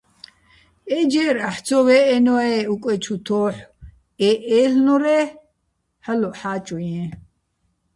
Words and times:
ე 0.97 0.97
ჯერ 1.11 1.35
აჰ̦ო̆ 1.47 1.61
ცო 1.65 1.79
ვე́ჸენვაე́, 1.85 2.67
უკვე 2.73 2.93
ჩუ 3.03 3.15
თო́ჰ̦ო̆,- 3.25 3.65
ე 4.27 4.29
აჲლ'ნორე́ 4.57 5.23
ჰ̦ალოჸ 6.03 6.35
ჰ̦ა́ჭვიეჼ. 6.41 7.03